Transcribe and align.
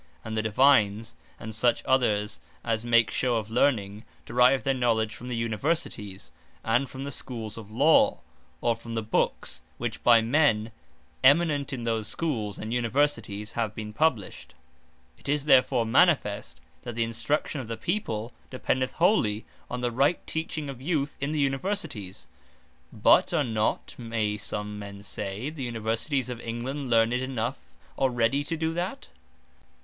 And 0.25 0.35
the 0.35 0.41
Divines, 0.41 1.15
and 1.39 1.53
such 1.53 1.85
others 1.85 2.39
as 2.63 2.83
make 2.83 3.11
shew 3.11 3.35
of 3.35 3.51
Learning, 3.51 4.03
derive 4.25 4.63
their 4.63 4.73
knowledge 4.73 5.13
from 5.13 5.27
the 5.27 5.35
Universities, 5.35 6.31
and 6.63 6.89
from 6.89 7.03
the 7.03 7.11
Schooles 7.11 7.55
of 7.55 7.69
Law, 7.69 8.21
or 8.61 8.75
from 8.75 8.95
the 8.95 9.03
Books, 9.03 9.61
which 9.77 10.01
by 10.01 10.19
men 10.19 10.71
eminent 11.23 11.71
in 11.71 11.83
those 11.83 12.07
Schooles, 12.09 12.57
and 12.57 12.73
Universities 12.73 13.51
have 13.51 13.75
been 13.75 13.93
published. 13.93 14.55
It 15.19 15.29
is 15.29 15.45
therefore 15.45 15.85
manifest, 15.85 16.59
that 16.81 16.95
the 16.95 17.03
Instruction 17.03 17.61
of 17.61 17.67
the 17.67 17.77
people, 17.77 18.33
dependeth 18.49 18.93
wholly, 18.93 19.45
on 19.69 19.81
the 19.81 19.91
right 19.91 20.25
teaching 20.25 20.67
of 20.67 20.81
Youth 20.81 21.15
in 21.21 21.31
the 21.31 21.39
Universities. 21.39 22.25
But 22.91 23.35
are 23.35 23.43
not 23.43 23.93
(may 23.99 24.35
some 24.37 24.79
men 24.79 25.03
say) 25.03 25.51
the 25.51 25.61
Universities 25.61 26.27
of 26.27 26.41
England 26.41 26.89
learned 26.89 27.13
enough 27.13 27.59
already 27.99 28.43
to 28.45 28.57
do 28.57 28.73
that? 28.73 29.09